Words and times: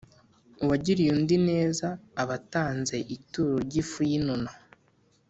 uwagiriye 0.63 1.09
undi 1.17 1.37
neza 1.49 1.87
aba 2.21 2.35
atanze 2.39 2.95
ituro 3.15 3.53
ry’ifu 3.65 3.99
y’inono, 4.09 4.51